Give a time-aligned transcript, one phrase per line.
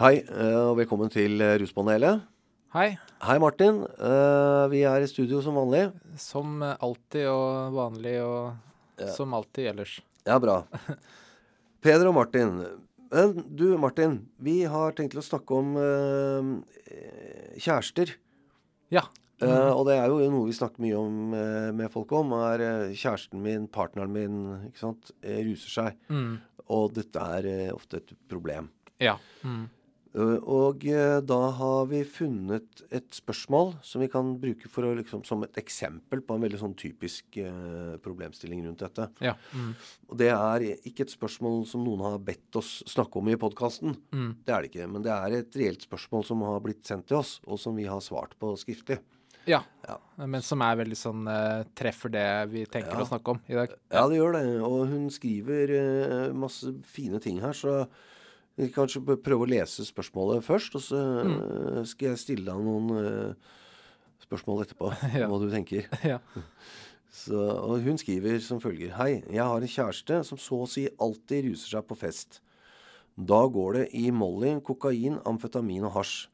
[0.00, 2.22] Hei, eh, og velkommen til eh, Ruspanelet.
[2.72, 2.94] Hei.
[3.20, 3.82] Hei, Martin.
[3.84, 5.90] Eh, Vi er i studio som vanlig.
[6.16, 9.98] Som alltid og vanlig og som alltid ellers.
[10.24, 10.62] Ja, bra.
[11.84, 12.62] Peder og Martin.
[13.12, 14.14] Men du, Martin.
[14.40, 15.76] Vi har tenkt til å snakke om
[17.60, 18.14] kjærester.
[18.88, 19.02] Ja.
[19.44, 22.32] Uh, og det er jo noe vi snakker mye om uh, med folk om.
[22.38, 26.00] Er kjæresten min, partneren min, ikke sant, ruser seg.
[26.08, 26.38] Mm.
[26.72, 28.72] Og dette er ofte et problem.
[29.00, 29.18] Ja.
[29.44, 29.68] Mm.
[30.14, 34.94] Eh, Og eh, da har vi funnet et spørsmål som vi kan bruke for å,
[34.98, 39.06] liksom, som et eksempel på en veldig sånn typisk eh, problemstilling rundt dette.
[39.22, 39.36] Ja.
[39.54, 39.70] Mm.
[40.10, 43.94] Og det er ikke et spørsmål som noen har bedt oss snakke om i podkasten.
[44.10, 44.32] Mm.
[44.44, 44.90] Det er det ikke.
[44.96, 47.86] Men det er et reelt spørsmål som har blitt sendt til oss, og som vi
[47.86, 48.98] har svart på skriftlig.
[49.48, 49.62] Ja.
[49.86, 49.94] Ja.
[50.26, 53.06] Men som er veldig sånn eh, treffer det vi tenker Ja.
[53.06, 53.72] å snakke om i dag.
[53.94, 54.44] Ja, det gjør det.
[54.66, 55.72] Og hun skriver
[56.36, 57.86] masse fine ting her, så
[58.58, 61.84] vi kan kanskje prøve å lese spørsmålet først, og så mm.
[61.88, 63.56] skal jeg stille deg noen eh,
[64.26, 65.30] spørsmål etterpå, Ja.
[65.30, 65.86] hva du tenker.
[66.12, 66.20] ja.
[67.10, 68.94] Så, og hun skriver som følger.
[68.98, 72.38] Hei, jeg har en kjæreste som så å si alltid ruser seg på fest.
[73.18, 76.28] Da går det i Molly, kokain, amfetamin og hasj.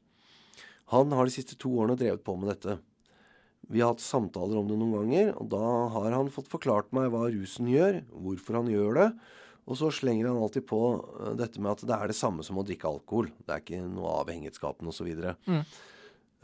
[0.92, 2.76] Han har de siste to årene drevet på med dette.
[3.66, 5.64] Vi har hatt samtaler om det noen ganger, og da
[5.96, 9.08] har han fått forklart meg hva rusen gjør, hvorfor han gjør det,
[9.66, 12.58] og så slenger han alltid på eh, dette med at det er det samme som
[12.60, 13.32] å drikke alkohol.
[13.42, 15.10] Det er ikke noe avhengighetsskapende osv.
[15.50, 15.62] Mm.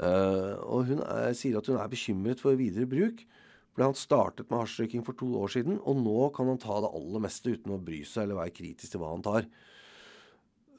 [0.02, 3.22] Uh, og hun er, sier at hun er bekymret for videre bruk.
[3.72, 6.90] Fordi han startet med hasjrøyking for to år siden, og nå kan han ta det
[6.92, 9.46] aller meste uten å bry seg eller være kritisk til hva han tar.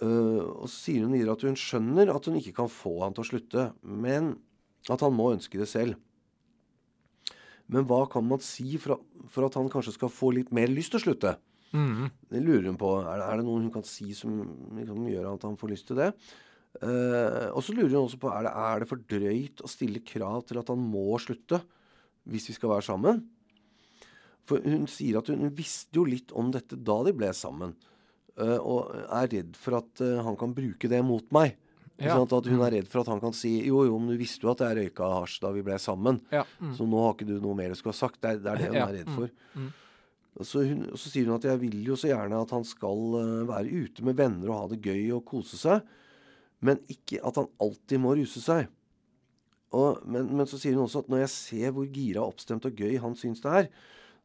[0.03, 3.15] Uh, og så sier hun videre at hun skjønner at hun ikke kan få han
[3.15, 4.35] til å slutte, men
[4.91, 5.95] at han må ønske det selv.
[7.71, 8.99] Men hva kan man si for,
[9.31, 11.37] for at han kanskje skal få litt mer lyst til å slutte?
[11.73, 12.07] Mm.
[12.29, 12.89] Det lurer hun på.
[13.01, 14.35] Er det, er det noe hun kan si som
[14.77, 16.11] liksom, gjør at han får lyst til det?
[16.81, 20.01] Uh, og så lurer hun også på er det, er det for drøyt å stille
[20.05, 21.59] krav til at han må slutte
[22.29, 23.23] hvis vi skal være sammen.
[24.49, 27.75] For hun sier at hun, visste jo litt om dette da de ble sammen.
[28.41, 31.57] uh, og er redd for at uh, han kan bruke det mot meg.
[32.01, 32.15] Ja.
[32.17, 34.47] Sånn At hun er redd for at han kan si jo, jo, men du visste
[34.47, 36.17] jo at jeg røyka hasj da vi ble sammen.
[36.33, 36.41] Ja.
[36.57, 36.71] Mm.
[36.73, 38.17] Så nå har ikke du noe mer du skulle ha sagt.
[38.23, 39.29] Det er det, er det hun Ja, er redd mm, for.
[39.53, 39.67] mm.
[40.33, 42.63] Og Så, hun, og så sier hun at jeg vil jo så gjerne at han
[42.65, 45.83] skal eh, være ute med venner og ha det gøy og kose seg,
[46.63, 48.71] men ikke at han alltid må ruse seg.
[49.73, 52.77] Og, men, men så sier hun også at når jeg ser hvor gira, oppstemt og
[52.77, 53.69] gøy han syns det er,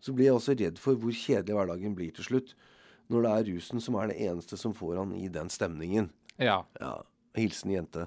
[0.01, 2.53] så blir jeg også redd for hvor kjedelig hverdagen blir til slutt.
[3.09, 6.11] Når det er rusen som er det eneste som får han i den stemningen.
[6.39, 6.61] Ja.
[6.79, 6.93] Ja,
[7.39, 8.07] Hilsen jente.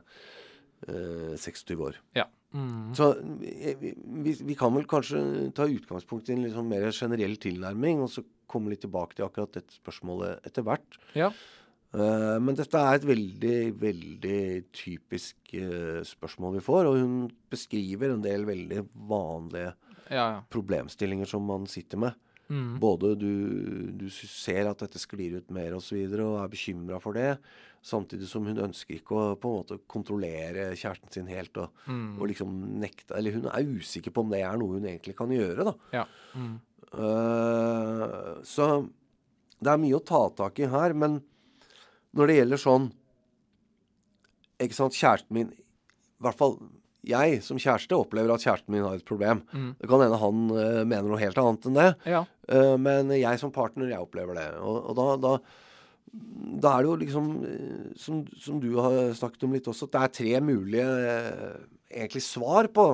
[0.88, 1.98] Eh, 26 år.
[2.18, 2.28] Ja.
[2.52, 2.92] Mm.
[2.98, 3.94] Så vi, vi,
[4.26, 5.22] vi, vi kan vel kanskje
[5.56, 9.56] ta utgangspunkt i en liksom mer generell tilnærming, og så komme litt tilbake til akkurat
[9.56, 11.00] dette spørsmålet etter hvert.
[11.16, 11.32] Ja.
[11.92, 14.42] Uh, men dette er et veldig, veldig
[14.76, 17.16] typisk uh, spørsmål vi får, og hun
[17.52, 19.74] beskriver en del veldig vanlige
[20.12, 20.16] Ja.
[20.16, 20.44] ja.
[20.52, 22.20] problemstillinger som man sitter med.
[22.52, 22.80] Mm.
[22.84, 23.32] Både du,
[23.96, 27.16] du ser at dette sklir ut mer osv., og, så videre, og er bekymra for
[27.16, 27.38] det,
[27.82, 32.20] samtidig som hun ønsker ikke å på en måte kontrollere kjæresten sin helt og, Mm.
[32.20, 35.30] og liksom nekte Eller hun er usikker på om det er noe hun egentlig kan
[35.34, 35.74] gjøre, da.
[35.92, 36.06] Ja.
[36.36, 36.60] Mm.
[36.92, 38.68] Uh, så
[39.62, 41.22] det er mye å ta tak i her, men
[42.14, 42.90] når det gjelder sånn
[44.62, 46.58] Ikke sant, kjæresten min I hvert fall
[47.02, 49.40] jeg som kjæreste opplever at kjæresten min har et problem.
[49.58, 49.72] Mm.
[49.80, 51.88] Det kan hende han uh, mener noe helt annet enn det.
[52.06, 52.20] Ja.
[52.54, 54.44] uh, men jeg som partner, jeg opplever det.
[54.62, 55.32] Og, og da, da,
[56.12, 59.96] da er det jo liksom, eh, som, som du har snakket om litt også, at
[59.96, 61.60] det er tre mulige eh,
[62.04, 62.88] egentlig svar på,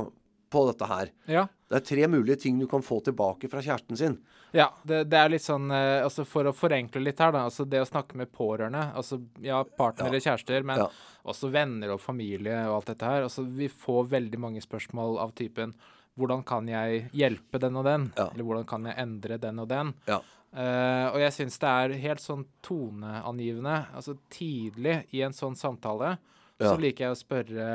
[0.54, 1.14] på dette her.
[1.28, 1.48] ja.
[1.68, 4.14] Det er tre mulige ting du kan få tilbake fra kjæresten sin.
[4.56, 7.42] Ja, det, det er litt sånn eh, altså For å forenkle litt her, da.
[7.50, 10.86] Altså det å snakke med pårørende, altså ja, partnere, kjærester, men Ja.
[11.28, 13.26] også venner og familie og alt dette her.
[13.28, 15.76] Altså vi får veldig mange spørsmål av typen
[16.18, 18.08] Hvordan kan jeg hjelpe den og den?
[18.16, 18.30] Ja.
[18.32, 19.92] Eller hvordan kan jeg endre den og den?
[20.08, 20.22] Ja.
[20.58, 23.78] Eh, og jeg syns det er helt sånn toneangivende.
[23.94, 26.18] Altså tidlig i en sånn samtale
[26.58, 26.72] Ja.
[26.72, 27.66] så liker jeg å spørre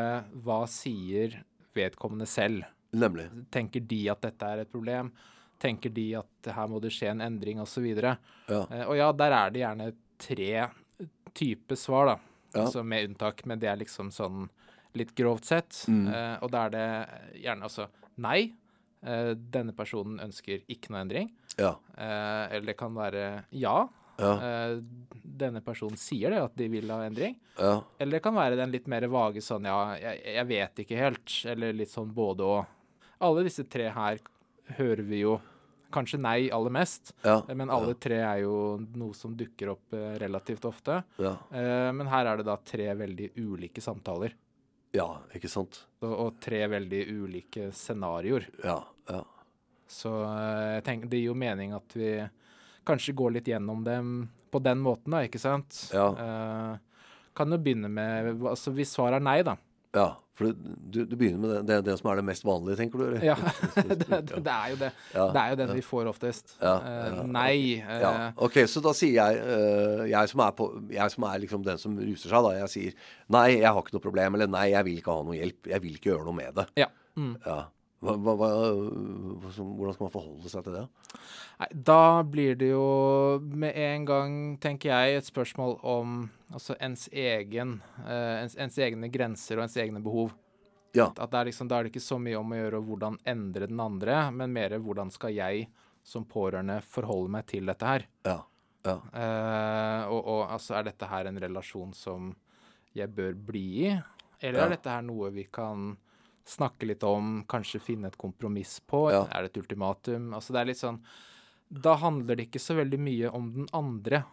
[0.43, 1.45] hva sier
[1.77, 2.65] vedkommende selv?
[2.93, 3.29] Nemlig.
[3.55, 5.13] Tenker de at dette er et problem?
[5.63, 7.87] Tenker de at her må det skje en endring, osv.?
[7.95, 8.17] Ja.
[8.49, 10.67] Uh, og ja, der er det gjerne tre
[11.39, 12.17] typer svar, da.
[12.53, 12.65] Ja.
[12.67, 14.49] Altså med unntak, men det er liksom sånn
[14.99, 15.85] litt grovt sett.
[15.89, 16.09] Mm.
[16.11, 16.89] Uh, og da er det
[17.47, 17.87] gjerne altså
[18.21, 18.53] nei.
[19.07, 21.33] Uh, denne personen ønsker ikke noe endring.
[21.59, 21.75] Ja.
[21.97, 23.89] Eh, eller det kan være ja.
[24.21, 24.33] Ja.
[24.45, 24.77] Eh,
[25.23, 27.37] denne personen sier det, at de vil ha endring.
[27.59, 27.81] Ja.
[27.99, 31.39] Eller det kan være den litt mer vage sånn ja, jeg, jeg vet ikke helt.
[31.49, 32.77] Eller litt sånn både og.
[33.23, 34.21] Alle disse tre her
[34.77, 35.39] hører vi jo
[35.93, 37.13] kanskje nei aller mest.
[37.25, 37.43] Ja.
[37.53, 38.55] Men alle tre er jo
[38.97, 41.03] noe som dukker opp eh, relativt ofte.
[41.21, 41.35] Ja.
[41.53, 44.33] Eh, men her er det da tre veldig ulike samtaler.
[44.97, 45.83] ja, ikke sant.
[46.05, 48.49] Og, og tre veldig ulike scenarioer.
[48.65, 48.79] Ja.
[49.09, 49.23] Ja.
[49.93, 52.15] Så eh, jeg tenker, det gir jo mening at vi
[52.89, 54.15] kanskje går litt gjennom dem
[54.53, 55.87] på den måten, da, ikke sant?
[55.95, 56.09] Ja.
[56.17, 59.57] Uh, kan jo begynne med altså Hvis svaret er nei, da.
[59.97, 60.11] ja.
[60.33, 63.03] For du, du begynner med det, det, det som er det mest vanlige, tenker du?
[63.05, 63.25] eller?
[63.27, 63.35] Ja,
[63.77, 64.89] det, det, er jo det.
[65.13, 66.55] Ja, Det er jo den vi får oftest.
[66.57, 67.27] Ja, ja.
[67.29, 67.59] nei.
[67.77, 71.83] Ja, ok, Så da sier jeg jeg, som er på, jeg som er liksom den
[71.85, 72.55] som ruser seg, da.
[72.63, 74.41] Jeg sier nei, jeg har ikke noe problem.
[74.41, 75.71] Eller nei, jeg vil ikke ha noe hjelp.
[75.75, 76.67] Jeg vil ikke gjøre noe med det.
[76.81, 76.89] ja.
[77.13, 77.37] Mm.
[77.45, 77.61] Ja.
[78.03, 78.49] Hva, hva, hva,
[79.47, 80.85] hvordan skal man forholde seg til det?
[81.63, 82.87] Nei, da blir det jo
[83.41, 84.33] med en gang,
[84.63, 86.17] tenker jeg, et spørsmål om
[86.51, 90.35] altså ens egen eh, ens, ens egne grenser og ens egne behov.
[90.99, 91.13] Ja.
[91.15, 93.81] At er liksom, Da er det ikke så mye om å gjøre hvordan endre den
[93.81, 95.69] andre, men mer hvordan skal jeg
[96.03, 98.09] som pårørende forholde meg til dette her.
[98.27, 98.41] Ja.
[98.83, 98.97] Ja.
[99.15, 102.33] Eh, og, og altså, er dette her en relasjon som
[102.99, 103.93] jeg bør bli i?
[104.43, 105.93] Eller er dette her noe vi kan
[106.49, 109.07] snakke litt om, kanskje finne et kompromiss på?
[109.15, 109.25] Ja.
[109.31, 110.33] Er det et ultimatum?
[110.37, 111.01] Altså, det er litt sånn
[111.73, 114.25] Da handler det ikke så veldig mye om den andre,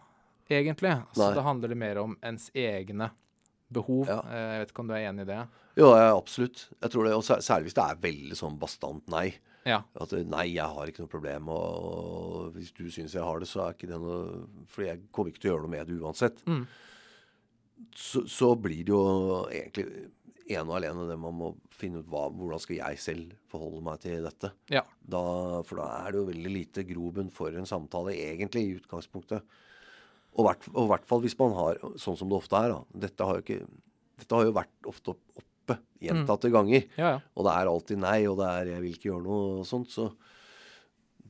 [0.50, 0.92] egentlig.
[0.92, 3.12] Altså, da handler det mer om ens egne
[3.70, 4.08] behov.
[4.10, 4.20] Ja.
[4.26, 5.38] Eh, jeg vet ikke om du er enig i det?
[5.78, 6.66] Jo, ja, absolutt.
[6.80, 9.28] Jeg tror det, og Særlig hvis det er veldig sånn bastant nei.
[9.68, 9.82] Ja.
[10.00, 13.66] At nei, jeg har ikke noe problem, og hvis du syns jeg har det, så
[13.66, 16.40] er ikke det noe For jeg kommer ikke til å gjøre noe med det uansett.
[16.48, 16.64] Mm.
[17.96, 19.04] Så, så blir det jo
[19.48, 19.86] egentlig
[20.50, 24.00] ene og alene det man må finne ut hva, hvordan skal jeg selv forholde meg
[24.02, 24.52] til dette.
[24.72, 24.82] Ja.
[25.00, 25.22] Da,
[25.66, 29.60] for da er det jo veldig lite grobunn for en samtale, egentlig, i utgangspunktet.
[30.38, 33.00] Og i hvert fall hvis man har, sånn som det ofte er, da.
[33.06, 33.86] Dette har jo, ikke,
[34.22, 36.86] dette har jo vært ofte oppe gjentatte ganger.
[36.98, 37.16] Ja, ja.
[37.34, 39.90] Og det er alltid nei, og det er 'jeg vil ikke gjøre noe' og sånt.
[39.90, 40.10] Så,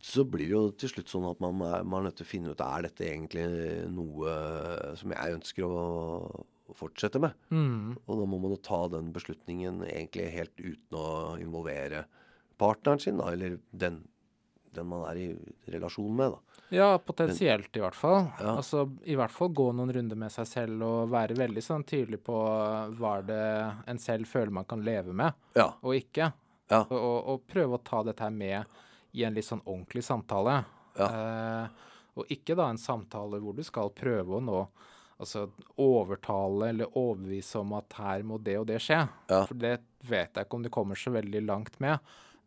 [0.00, 2.50] så blir det jo til slutt sånn at man man er nødt til å finne
[2.52, 3.44] ut er dette egentlig
[3.88, 6.46] noe som jeg ønsker å
[6.78, 7.32] fortsette med.
[7.50, 7.96] Mm.
[8.06, 11.08] Og da må man jo ta den beslutningen egentlig helt uten å
[11.40, 12.04] involvere
[12.60, 14.02] partneren sin, da, eller den,
[14.76, 15.28] den man er i
[15.72, 16.34] relasjon med.
[16.36, 16.64] da.
[16.70, 18.28] Ja, potensielt i hvert fall.
[18.38, 18.52] Ja.
[18.60, 22.20] Altså I hvert fall gå noen runder med seg selv og være veldig sånn tydelig
[22.28, 22.36] på
[23.00, 23.40] hva det
[23.90, 25.72] en selv føler man kan leve med, Ja.
[25.82, 26.28] og ikke.
[26.70, 26.84] Ja.
[26.84, 28.78] Og, og, og prøve å ta dette her med
[29.18, 30.60] i en litt sånn ordentlig samtale.
[31.00, 31.66] Eh,
[32.20, 34.60] og ikke da en samtale hvor du skal prøve å nå
[35.20, 35.44] Altså
[35.80, 39.02] overtale eller overbevise om at her må det og det skje.
[39.28, 39.42] Ja.
[39.44, 39.74] For det
[40.08, 42.00] vet jeg ikke om du kommer så veldig langt med.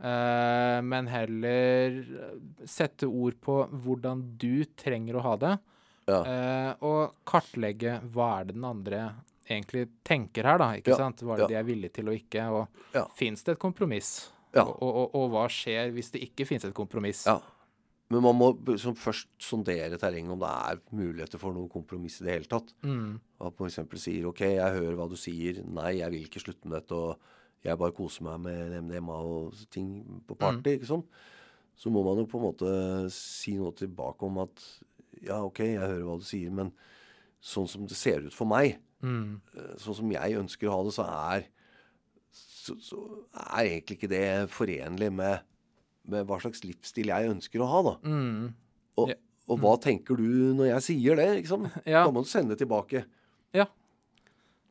[0.03, 1.99] Uh, men heller
[2.67, 5.53] sette ord på hvordan du trenger å ha det.
[6.09, 6.17] Ja.
[6.25, 9.03] Uh, og kartlegge hva er det den andre
[9.47, 10.71] egentlig tenker her, da.
[10.79, 11.21] ikke Ja, sant?
[11.23, 12.47] Hva er det de er villige til og ikke?
[12.49, 13.05] Og Ja.
[13.15, 14.31] fins det et kompromiss?
[14.53, 14.63] Ja.
[14.65, 17.25] Og, og, og, og hva skjer hvis det ikke fins et kompromiss?
[17.29, 17.39] Ja.
[18.13, 22.27] Men man må liksom først sondere terrenget om det er muligheter for noe kompromiss i
[22.27, 22.73] det hele tatt.
[22.85, 23.15] Mm.
[23.41, 24.03] At man f.eks.
[24.05, 25.63] sier OK, jeg hører hva du sier.
[25.65, 26.93] Nei, jeg vil ikke slutte med dette.
[26.93, 29.89] Og jeg bare koser meg med MDMA og ting
[30.27, 30.77] på party.
[30.77, 31.05] ikke sånn?
[31.79, 32.71] Så må man jo på en måte
[33.15, 34.61] si noe tilbake om at
[35.23, 36.69] ja, OK, jeg hører hva du sier, men
[37.43, 39.41] sånn som det ser ut for meg, Mm.
[39.57, 41.41] eh, sånn som jeg ønsker å ha det, så er
[42.31, 42.99] så, så
[43.35, 45.41] er egentlig ikke det forenlig med,
[46.09, 47.93] med hva slags livsstil jeg ønsker å ha, da.
[48.03, 48.49] Mm.
[49.01, 49.13] Og,
[49.47, 51.29] og hva tenker du når jeg sier det?
[51.41, 51.69] Liksom?
[51.85, 52.03] Ja.
[52.05, 53.05] Da må du sende tilbake.
[53.55, 53.67] Ja.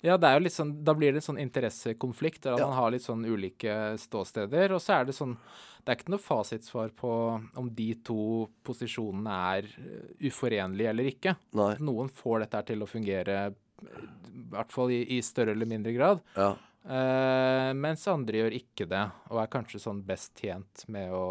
[0.03, 2.67] Ja, det er jo litt sånn, da blir det en sånn interessekonflikt, der Ja.
[2.67, 4.73] man har litt sånn ulike ståsteder.
[4.75, 5.37] Og så er det sånn
[5.85, 7.11] Det er ikke noe fasitsvar på
[7.59, 11.33] om de to posisjonene er eh, uforenlige eller ikke.
[11.59, 11.73] Nei.
[11.83, 13.39] Noen får dette til å fungere,
[13.83, 16.21] eh, i hvert fall i, i større eller mindre grad.
[16.37, 16.53] Ja.
[16.83, 21.25] Eh, mens andre gjør ikke det, og er kanskje sånn best tjent med å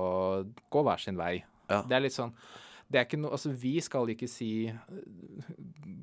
[0.71, 1.41] gå hver sin vei.
[1.71, 1.81] Ja.
[1.87, 2.35] Det er litt sånn
[2.91, 4.75] det er ikke no, altså Vi skal ikke si eh,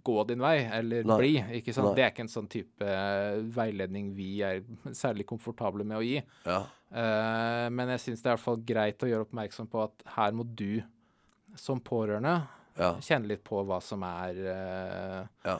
[0.04, 1.16] 'gå din vei' eller Nei.
[1.18, 1.56] 'bli'.
[1.60, 1.90] ikke sant?
[1.90, 1.94] Nei.
[1.98, 4.62] Det er ikke en sånn type eh, veiledning vi er
[4.96, 6.22] særlig komfortable med å gi.
[6.48, 6.62] Ja.
[6.88, 10.06] Uh, men jeg syns det er i hvert fall greit å gjøre oppmerksom på at
[10.14, 10.80] her må du
[11.60, 12.38] som pårørende
[12.78, 12.94] Ja.
[13.04, 15.58] kjenne litt på hva som er uh, Ja.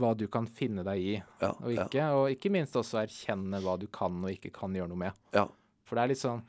[0.00, 2.04] Hva du kan finne deg i og ikke.
[2.16, 5.12] Og ikke minst også erkjenne hva du kan og ikke kan gjøre noe med.
[5.36, 5.46] Ja.
[5.84, 6.42] For det er litt sånn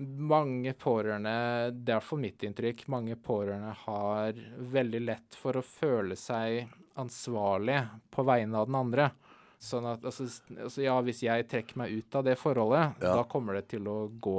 [0.00, 1.32] Mange pårørende,
[1.76, 4.38] det er iallfall mitt inntrykk, mange pårørende har
[4.72, 7.82] veldig lett for å føle seg ansvarlig
[8.14, 9.10] på vegne av den andre.
[9.60, 10.24] Sånn at altså,
[10.56, 13.12] altså ja, hvis jeg trekker meg ut av det forholdet, Ja.
[13.18, 14.38] da kommer det til å gå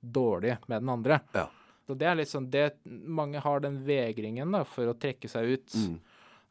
[0.00, 1.20] dårlig med den andre.
[1.36, 1.44] Ja.
[1.86, 5.44] Så det er litt sånn det, Mange har den vegringen da, for å trekke seg
[5.58, 6.00] ut Mm.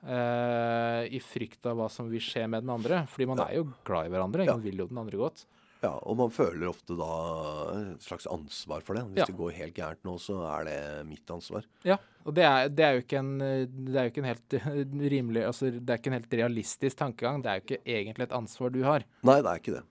[0.06, 3.04] Eh, i frykt av hva som vil skje med den andre.
[3.12, 3.48] Fordi man Ja.
[3.50, 4.46] er jo glad i hverandre.
[4.46, 4.54] Ja.
[4.54, 5.46] Man vil jo den andre godt.
[5.84, 9.04] Ja, og man føler ofte da et slags ansvar for det.
[9.12, 9.26] Hvis Ja.
[9.26, 11.64] det går helt gærent nå, så er det mitt ansvar.
[11.84, 14.50] Ja, og det er, det er jo ikke en Det er jo ikke en helt
[15.14, 17.44] rimelig Altså, det er ikke en helt realistisk tankegang.
[17.44, 19.04] Det er jo ikke egentlig et ansvar du har.
[19.24, 19.84] Nei, det er ikke det.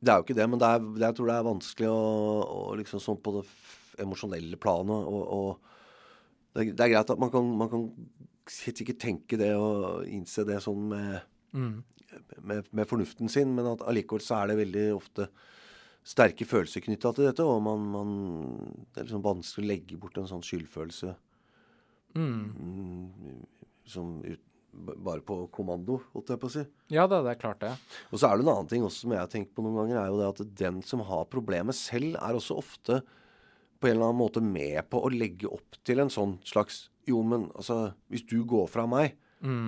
[0.00, 2.76] Det er jo ikke det, men det er, jeg tror det er vanskelig å, å
[2.78, 3.48] liksom sånn på det
[3.98, 5.58] emosjonelle planet
[6.54, 7.82] det, er, det er greit at man kan, man kan
[8.66, 11.20] helt sikkert tenke det og innse det sånn med,
[11.56, 11.82] Mm.
[12.42, 15.28] med, med fornuften sin, men at allikevel så er det veldig ofte
[16.08, 18.12] sterke følelser knytta til dette, og man, man
[18.92, 21.14] Det er liksom vanskelig å legge bort en sånn skyldfølelse
[22.16, 22.54] Mm.
[22.58, 23.46] mm,
[23.84, 24.40] som ut,
[24.72, 26.62] bare på kommando, holdt jeg på å si.
[26.92, 27.72] Ja da, det er klart det.
[28.12, 30.00] Og så er det en annen ting også som jeg har tenkt på noen ganger,
[30.00, 33.02] er jo det at den som har problemet selv, er også ofte
[33.78, 37.22] på en eller annen måte med på å legge opp til en sånn slags Jo,
[37.24, 39.16] men altså, hvis du går fra meg,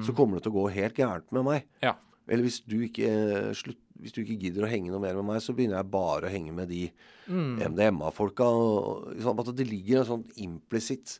[0.04, 1.66] så kommer det til å gå helt gærent med meg.
[1.82, 1.94] Ja.
[2.28, 5.24] Eller hvis du ikke, eh, slutt, hvis du ikke gidder å henge noe mer med
[5.28, 6.90] meg, så begynner jeg bare å henge med de
[7.28, 8.44] MDMA-folka.
[8.44, 11.18] og- og Sånn at det ligger en sånn implisitt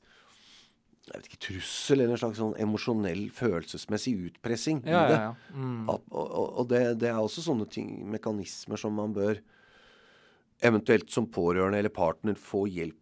[1.10, 5.16] jeg vet ikke, trussel eller en slags sånn emosjonell, følelsesmessig utpressing Ja, i det.
[5.18, 5.34] ja, ja.
[5.56, 5.88] Mm.
[5.90, 9.40] At, og, og det, det er også sånne ting, mekanismer som man bør
[10.62, 12.94] eventuelt som pårørende eller partner få hjelp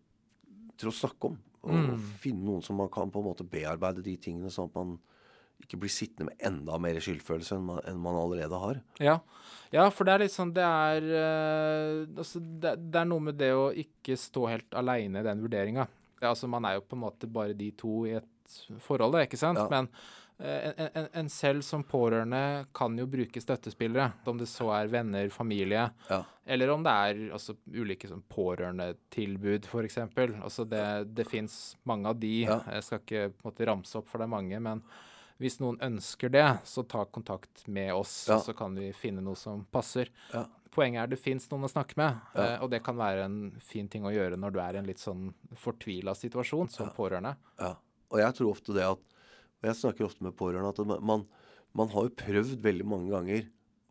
[0.79, 1.39] til å snakke om.
[1.67, 4.77] Og, og finne noen som man kan på en måte bearbeide de tingene, sånn at
[4.79, 4.99] man
[5.59, 8.81] ikke blir sittende med enda mer skyldfølelse enn man, enn man allerede har.
[9.03, 9.17] Ja.
[9.75, 13.41] ja, for det er litt sånn Det er øh, Altså, det, det er noe med
[13.41, 15.89] det å ikke stå helt aleine i den vurderinga.
[16.21, 19.27] Ja, altså, man er jo på en måte bare de to i et forhold, da,
[19.27, 19.61] ikke sant?
[19.61, 19.67] Ja.
[19.73, 19.91] Men
[20.41, 24.13] en, en, en selv som pårørende kan jo bruke støttespillere.
[24.31, 26.21] Om det så er venner, familie, Ja.
[26.47, 29.99] eller om det er altså, ulike sånn pårørendetilbud, f.eks.
[30.43, 32.33] Altså, det, det fins mange av de.
[32.47, 32.61] Ja.
[32.73, 34.61] Jeg skal ikke måte ramse opp, for det er mange.
[34.61, 34.83] men
[35.39, 38.41] hvis noen ønsker det, så ta kontakt med oss, Ja.
[38.43, 40.09] så kan vi finne noe som passer.
[40.35, 40.47] Ja.
[40.75, 42.43] Poenget er det fins noen å snakke med, Ja.
[42.57, 44.87] eh, og det kan være en fin ting å gjøre når du er i en
[44.87, 47.37] litt sånn fortvila situasjon som pårørende.
[47.61, 47.75] Ja.
[48.11, 48.99] Og jeg tror ofte det at
[49.59, 51.25] Og jeg snakker ofte med pårørende at man,
[51.77, 53.49] man har jo prøvd veldig mange ganger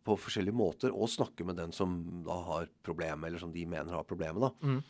[0.08, 3.92] på forskjellige måter å snakke med den som da har problemet, eller som de mener
[3.92, 4.52] har problemet, da.
[4.64, 4.80] Mm.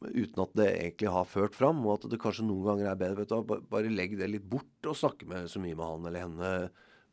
[0.00, 3.20] Uten at det egentlig har ført fram, og at det kanskje noen ganger er bedre
[3.20, 6.24] vet du, Bare legg det litt bort og snakke med så mye med han eller
[6.24, 6.52] henne.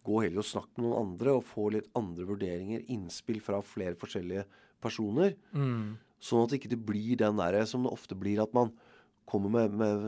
[0.08, 3.98] Gå heller og snakk med noen andre og få litt andre vurderinger, innspill fra flere
[4.00, 4.46] forskjellige
[4.84, 5.36] personer.
[5.52, 5.98] Mm.
[6.24, 8.72] Sånn at det ikke blir den derre som det ofte blir, at man
[9.27, 10.03] kommer med, med,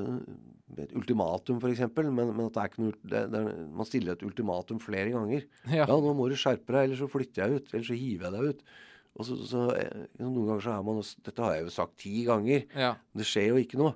[0.69, 1.81] med et ultimatum, f.eks.
[1.97, 5.47] Men, men at noe det, det er, Man stiller et ultimatum flere ganger.
[5.69, 5.85] Ja.
[5.85, 7.73] Ja, nå må du skjerpe deg, eller så flytter jeg ut.
[7.73, 8.61] Eller så hiver jeg deg ut.
[9.19, 11.97] Og så, så eh, Noen ganger så er man også- Dette har jeg jo sagt
[11.99, 12.67] ti ganger.
[12.77, 12.93] ja.
[13.17, 13.95] Det skjer jo ikke noe.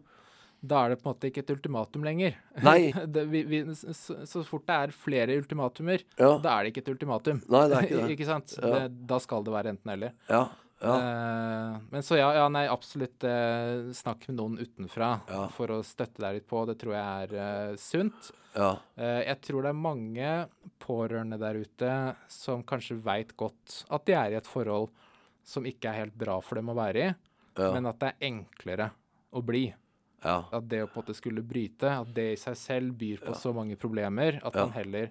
[0.64, 2.36] Da er det på en måte ikke et ultimatum lenger.
[2.64, 2.92] Nei.
[3.12, 6.38] det, vi, vi, så, så fort det er flere ultimatumer, Ja.
[6.40, 7.42] da er det ikke et ultimatum.
[7.52, 8.12] Nei, det er ikke det.
[8.16, 8.54] ikke sant?
[8.60, 8.70] Ja.
[8.78, 10.14] Det, da skal det være enten-eller.
[10.32, 10.46] Ja.
[10.84, 10.94] Ja.
[11.00, 15.46] Eh, men så ja, ja nei, absolutt uh, snakk med noen utenfra Ja.
[15.56, 16.66] for å støtte deg litt på.
[16.70, 17.36] Det tror jeg er
[17.72, 18.32] uh, sunt.
[18.54, 18.74] ja.
[19.00, 20.32] Jeg tror det er mange
[20.84, 21.94] pårørende der ute
[22.30, 24.92] som kanskje veit godt at de er i et forhold
[25.44, 27.14] som ikke er helt bra for dem å være i,
[27.60, 28.90] men at det er enklere
[29.34, 29.66] å bli.
[30.24, 30.38] ja.
[30.54, 33.34] At det å på en måte skulle bryte, at det i seg selv byr på
[33.36, 35.10] så mange problemer at man heller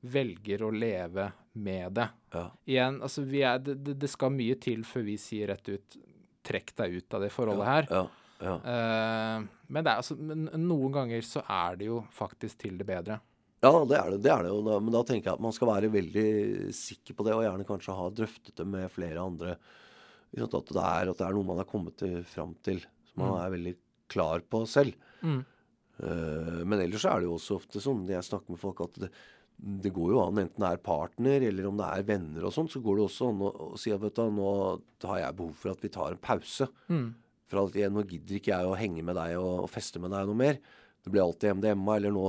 [0.00, 2.08] velger å leve med det.
[2.34, 2.48] ja.
[2.66, 5.98] Igjen, altså vi er, det, det- skal mye til før vi sier rett ut
[6.44, 7.86] trekk deg ut av det forholdet her.
[7.90, 8.02] ja.
[8.44, 8.56] ja.
[8.58, 12.86] uh, men, det er, altså, men noen ganger så er det jo faktisk til det
[12.88, 13.20] bedre.
[13.64, 14.18] Ja, det er det.
[14.26, 14.52] det, er det.
[14.52, 14.60] jo.
[14.60, 16.28] men da tenker jeg at man skal være veldig
[16.76, 19.56] sikker på det, og gjerne kanskje ha drøftet det med flere andre.
[20.34, 23.38] At det er, at det er noe man har kommet til, fram til, som man
[23.40, 23.74] er veldig
[24.12, 24.98] klar på selv.
[25.22, 25.40] Mm.
[25.94, 29.00] Uh, men ellers er det jo også ofte sånn når jeg snakker med folk, at
[29.06, 29.10] det,
[29.56, 32.68] det går jo an, enten det er partner eller om det er venner og sånn,
[32.70, 34.48] så går det også an å, å si at vet du, nå
[35.06, 36.68] har jeg behov for at vi tar en pause.
[36.90, 37.06] Mm.
[37.48, 40.12] For at jeg, nå gidder ikke jeg å henge med deg og, og feste med
[40.12, 40.58] deg noe mer.
[41.04, 42.26] Det blir alltid MDMA, eller nå,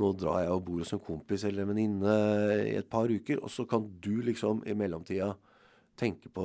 [0.00, 2.16] nå drar jeg og bor hos en kompis eller en venninne
[2.62, 5.32] i et par uker, og så kan du liksom i mellomtida
[5.96, 6.44] tenke på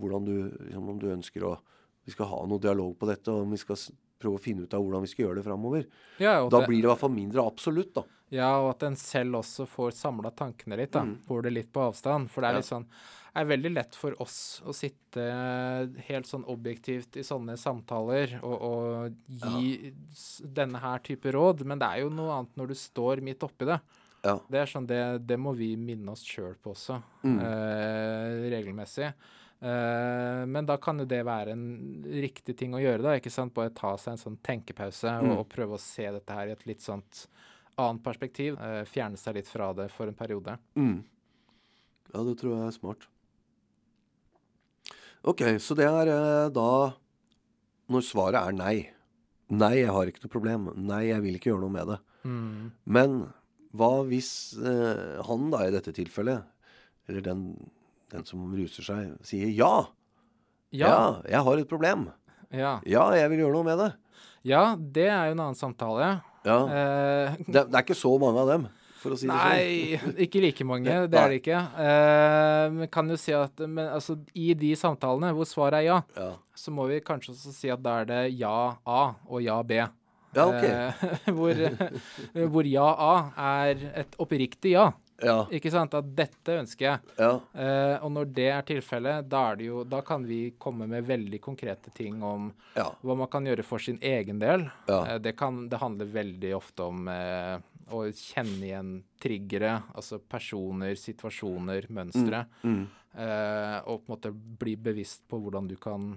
[0.00, 1.58] hvordan du, liksom, om du ønsker å
[2.00, 3.76] Vi skal ha noe dialog på dette, og om vi skal
[4.20, 5.86] prøve å finne ut av hvordan vi skal gjøre det framover.
[6.20, 8.04] Ja, Da det- blir det i hvert fall mindre absolutt, da.
[8.30, 11.02] Ja, og at en selv også får samla tankene litt, da.
[11.26, 12.30] Får det litt på avstand.
[12.30, 12.56] For det er Mm.
[12.60, 12.86] Litt sånn
[13.34, 15.24] er veldig lett for oss å sitte
[16.08, 19.90] helt sånn objektivt i sånne samtaler og, og gi ja.
[20.46, 23.66] denne her type råd, men det er jo noe annet når du står midt oppi
[23.66, 23.80] det.
[24.22, 24.34] Ja.
[24.50, 27.38] Det er sånn, det, det må vi minne oss sjøl på også, Mm.
[27.40, 29.12] eh, regelmessig.
[29.60, 31.64] Eh, men da kan jo det være en
[32.22, 33.14] riktig ting å gjøre, da.
[33.20, 33.52] ikke sant?
[33.56, 35.30] Bare ta seg en sånn tenkepause Mm.
[35.32, 37.26] og, og prøve å se dette her i et litt sånt
[37.76, 38.56] annet perspektiv.
[38.60, 40.56] Eh, fjerne seg litt fra det for en periode.
[40.76, 41.02] Mm.
[42.14, 43.06] Ja, det tror jeg er smart.
[45.28, 46.94] Ok, så det er eh, da
[47.90, 48.76] Når svaret er nei.
[49.50, 50.68] Nei, jeg har ikke noe problem.
[50.78, 51.96] Nei, jeg vil ikke gjøre noe med det.
[52.22, 52.68] Mm.
[52.86, 53.16] Men
[53.74, 54.28] hva hvis
[54.62, 56.44] eh, han da i dette tilfellet,
[57.10, 57.40] eller den,
[58.10, 59.86] den som ruser seg, sier ja.
[60.72, 60.88] ja.
[60.88, 61.22] Ja.
[61.28, 62.08] jeg har et problem.
[62.50, 62.80] Ja.
[62.86, 63.90] Ja, jeg vil gjøre noe med det.
[64.48, 66.10] ja, det er jo en annen samtale.
[66.44, 66.58] Ja.
[66.66, 68.64] Eh, Det, det er ikke så mange av dem,
[69.00, 69.52] for å si det sånn.
[69.52, 70.88] Nei, ikke like mange.
[70.88, 71.20] Det Nei.
[71.22, 71.60] er det ikke.
[71.86, 76.30] Eh, kan jo si at men, altså, i de samtalene hvor svaret er ja, Ja,
[76.56, 79.78] så må vi kanskje også si at da er det ja A og ja B.
[80.34, 80.64] ja ok.
[80.64, 81.62] Eh, hvor,
[82.56, 83.14] hvor ja A
[83.62, 84.90] er et oppriktig ja.
[85.22, 85.94] Ja, Ikke sant?
[85.96, 87.14] At dette ønsker jeg.
[87.18, 91.06] ja, Eh, og når det er tilfellet, da, er jo, da kan vi komme med
[91.06, 92.86] veldig konkrete ting om ja.
[93.02, 94.68] hva man kan gjøre for sin egen del.
[94.88, 97.58] Eh, det, kan, det handler veldig ofte om eh,
[97.90, 102.44] å kjenne igjen triggere, altså personer, situasjoner, mønstre.
[102.62, 102.82] Mm.
[103.10, 106.12] Eh, og på en måte bli bevisst på hvordan du kan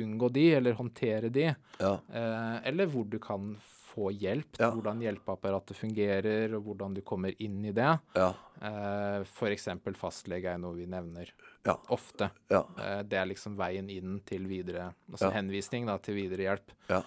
[0.00, 1.50] unngå de, eller håndtere de.
[1.78, 1.98] ja.
[2.08, 3.52] Eh, eller hvor du kan
[3.88, 7.90] få hjelp, hvordan hjelpeapparatet fungerer, og hvordan du kommer inn i det.
[8.14, 9.68] Ja, Eh, F.eks.
[9.96, 11.30] fastlege er noe vi nevner
[11.64, 11.76] Ja.
[11.88, 12.30] ofte.
[12.50, 15.30] ja, Eh, det er liksom veien inn til videre, altså Ja.
[15.40, 16.70] henvisning da, til videre hjelp.
[16.88, 17.02] ja.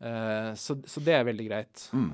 [0.00, 1.88] Eh, så, så det er veldig greit.
[1.94, 2.10] Mm.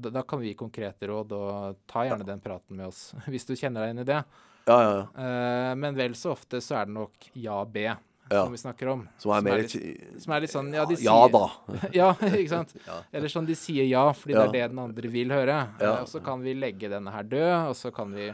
[0.00, 3.44] Da, da kan vi gi konkrete råd, og ta gjerne den praten med oss hvis
[3.46, 4.24] du kjenner deg inn i det.
[4.66, 5.74] ja, ja, ja.
[5.74, 7.90] Men vel så ofte så er det nok ja B
[8.30, 8.44] Ja.
[8.44, 9.00] som vi snakker om.
[9.18, 9.74] Som er mer litt,
[10.22, 11.42] som er litt sånn Ja, de sier Ja da.
[12.00, 12.74] ja, ikke sant?
[13.10, 15.58] Eller sånn de sier ja fordi det er det den andre vil høre.
[15.80, 18.30] Eh, og så kan vi legge denne her død, og så kan vi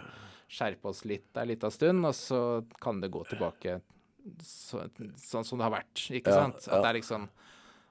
[0.53, 2.41] skjerpe oss litt ei lita stund, og så
[2.83, 3.81] kan det gå tilbake
[4.45, 4.85] så,
[5.23, 6.09] sånn som det har vært.
[6.21, 6.61] Ikke sant?
[6.67, 7.29] At det er liksom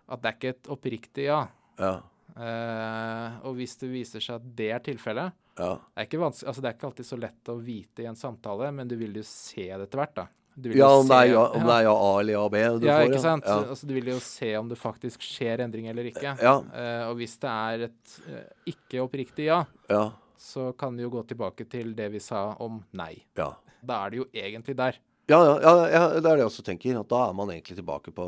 [0.06, 1.46] At det er ikke et oppriktig ja.
[1.82, 1.96] Ja,
[2.36, 5.70] Uh, og hvis det viser seg at det er tilfellet ja.
[5.77, 8.74] det er, ikke altså det er ikke alltid så lett å vite i en samtale,
[8.75, 10.25] men du vil jo se det etter hvert, da.
[10.55, 12.98] Ja, om det er ja, om det er ja A eller ja B du ja,
[13.00, 13.09] får.
[13.09, 13.48] ikke sant?
[13.48, 13.57] Ja.
[13.74, 16.35] Altså, du vil jo se om det faktisk skjer endring eller ikke.
[16.39, 19.59] Ja, Uh, og hvis det er et uh, ikke oppriktig ja,
[19.91, 20.05] ja,
[20.39, 23.13] så kan du jo gå tilbake til det vi sa om nei.
[23.37, 23.51] ja.
[23.85, 24.96] Da er det jo egentlig der.
[25.25, 26.98] Ja, ja, ja, det er det jeg også tenker.
[27.00, 28.25] At da er man egentlig tilbake på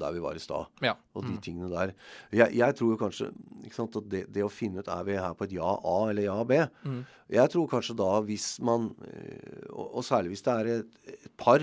[0.00, 0.68] der vi var i stad.
[0.84, 0.92] Ja.
[1.16, 1.94] Og de tingene der.
[2.36, 3.30] Jeg, jeg tror jo kanskje
[3.64, 5.96] ikke sant, at det, det å finne ut er vi her på et ja A
[6.10, 6.60] eller ja B.
[6.84, 7.00] Mm.
[7.32, 11.28] Jeg tror kanskje da hvis man eh, Og, og særlig hvis det er et, et
[11.38, 11.62] par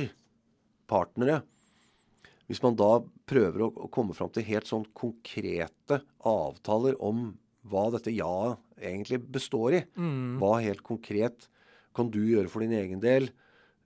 [0.87, 1.41] partnere
[2.47, 7.35] Hvis man da prøver å, å komme fram til helt sånn konkrete avtaler om
[7.67, 9.81] hva dette ja egentlig består i.
[9.99, 10.37] Mm.
[10.39, 11.49] Hva helt konkret
[11.97, 13.27] kan du gjøre for din egen del?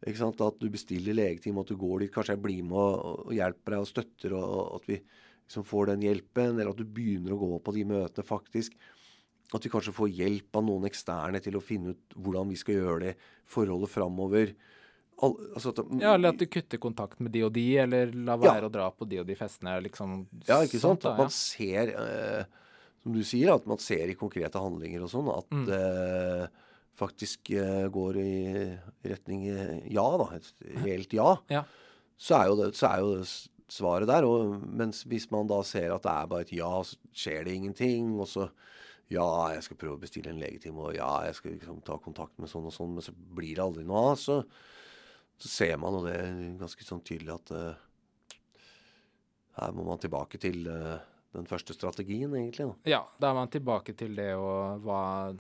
[0.01, 2.11] At du bestiller legetime, at du går dit.
[2.13, 5.63] Kanskje jeg blir med og, og hjelper deg og støtter, og, og at vi liksom
[5.67, 6.57] får den hjelpen.
[6.59, 8.73] Eller at du begynner å gå på de møtene faktisk.
[9.53, 12.79] At vi kanskje får hjelp av noen eksterne til å finne ut hvordan vi skal
[12.79, 13.15] gjøre det
[13.51, 14.53] forholdet framover.
[15.21, 18.39] Al altså at, Ja, eller at du kutter kontakt med de og de, eller la
[18.41, 18.55] Ja.
[18.55, 19.75] være å dra på de og de festene.
[19.83, 20.25] liksom.
[20.47, 21.03] Ja, ikke sant?
[21.03, 22.43] sånt da, At man ser, eh,
[23.03, 25.65] som du sier, at man ser i konkrete handlinger og sånn, at Mm.
[25.67, 26.49] det
[26.99, 28.33] faktisk eh, går i
[29.07, 30.27] retning eh, ja, da.
[30.37, 30.51] Et
[30.83, 31.35] reelt ja.
[31.51, 31.63] Ja.
[32.21, 33.25] Så er jo det, så er jo det
[33.71, 34.27] svaret der.
[34.27, 37.55] Og, mens hvis man da ser at det er bare et ja, så skjer det
[37.57, 38.49] ingenting, og så
[39.11, 42.37] ja, jeg skal prøve å bestille en legetime, og ja, jeg skal liksom ta kontakt
[42.39, 44.37] med sånn og sånn, men så blir det aldri noe av, så,
[45.41, 48.37] så ser man, og det er ganske sånn tydelig, at uh,
[49.57, 51.01] her må man tilbake til eh,
[51.33, 52.65] den første strategien, egentlig.
[52.67, 52.89] da.
[52.91, 55.31] Ja, da er man tilbake til det og hva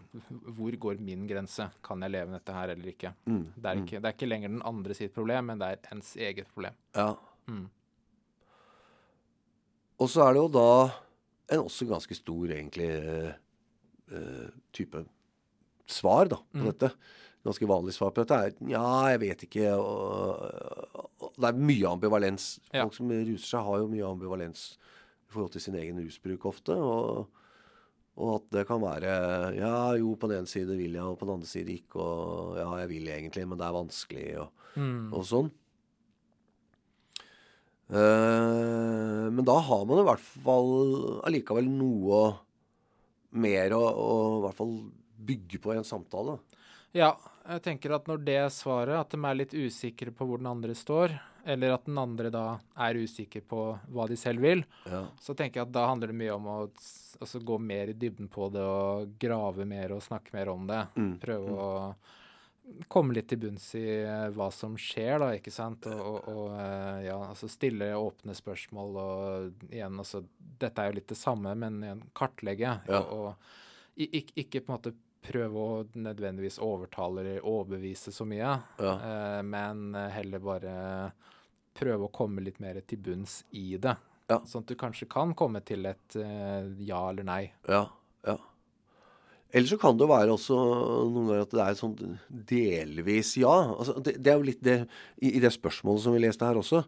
[0.55, 1.65] Hvor går min grense?
[1.83, 3.13] Kan jeg leve med dette her eller ikke?
[3.27, 5.91] Mm, Det er ikke, det er ikke lenger den andre sitt problem, men det er
[5.91, 6.73] ens eget problem.
[6.95, 7.09] Ja.
[7.47, 7.65] Mm.
[10.01, 10.67] Og så er det jo da
[11.51, 12.87] en også ganske stor, egentlig,
[14.11, 15.03] eh, type
[15.91, 16.71] svar da, på Mm.
[16.71, 16.91] dette.
[17.43, 19.73] Ganske vanlig svar på dette er ja, jeg vet ikke.
[19.75, 22.59] Og, og det er mye ambivalens.
[22.71, 22.83] Ja.
[22.85, 24.77] Folk som ruser seg, har jo mye ambivalens
[25.31, 26.75] i forhold til sin egen rusbruk ofte.
[26.75, 27.29] Og,
[28.19, 29.13] og at det kan være
[29.55, 32.03] ja, jo, på den ene side vil jeg, og på den andre side ikke.
[32.03, 35.09] Og ja, jeg vil egentlig, men det er vanskelig, og, Mm.
[35.11, 35.49] og sånn.
[37.91, 40.69] Uh, men da har man i hvert fall
[41.27, 42.21] allikevel noe
[43.35, 44.71] mer å, å i hvert fall
[45.27, 46.37] bygge på i en samtale.
[46.95, 47.11] Ja,
[47.47, 50.75] jeg tenker at når det svaret, at de er litt usikre på hvor den andre
[50.77, 51.13] står,
[51.49, 52.45] eller at den andre da
[52.85, 55.07] er usikker på hva de selv vil, Ja.
[55.19, 56.57] så tenker jeg at da handler det mye om å
[57.19, 60.83] altså, gå mer i dybden på det og grave mer og snakke mer om det.
[60.95, 61.15] Mm.
[61.23, 61.71] Prøve å
[62.87, 65.87] komme litt til bunns i eh, hva som skjer, da, ikke sant?
[65.89, 70.21] Og, og, og eh, ja, altså stille åpne spørsmål og igjen, altså
[70.61, 72.75] Dette er jo litt det samme, men kartlegge.
[72.85, 72.99] Ja.
[73.01, 78.55] Og, og ikke, ikke på en måte prøve å nødvendigvis overtale eller overbevise så mye,
[78.81, 78.93] Ja.
[78.97, 80.75] uh, men heller bare
[81.77, 83.95] prøve å komme litt mer til bunns i det.
[84.31, 84.39] Ja.
[84.47, 87.43] Sånn at du kanskje kan komme til et uh, ja eller nei.
[87.69, 87.85] Ja,
[88.27, 88.37] ja.
[89.51, 90.55] Eller så kan det være også
[91.11, 91.95] noen ganger at det er sånn
[92.47, 93.51] delvis ja.
[93.75, 94.77] Altså, det, det er jo litt det
[95.19, 96.85] i, i det spørsmålet som vi leste her også,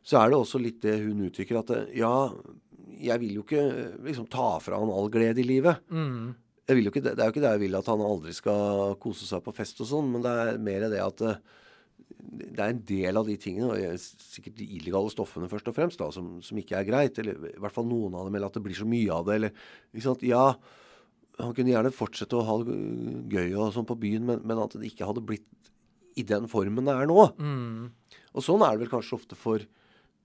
[0.00, 2.14] så er det også litt det hun uttrykker at det, ja,
[3.04, 3.66] jeg vil jo ikke
[4.06, 5.82] liksom ta fra han all glede i livet.
[5.92, 6.32] Mm.
[6.70, 9.42] Jo ikke, det er jo ikke det jeg vil at han aldri skal kose seg
[9.44, 13.20] på fest og sånn, men det er mer det at det, det er en del
[13.20, 16.78] av de tingene, og sikkert de illegale stoffene først og fremst, da, som, som ikke
[16.78, 17.18] er greit.
[17.22, 19.38] Eller i hvert fall noen av dem, eller at det blir så mye av det.
[19.38, 20.44] eller, Ja,
[21.40, 22.76] han kunne gjerne fortsette å ha det
[23.32, 25.48] gøy og sånn på byen, men, men at det ikke hadde blitt
[26.18, 27.30] i den formen det er nå.
[27.38, 28.16] Mm.
[28.34, 29.64] Og sånn er det vel kanskje ofte for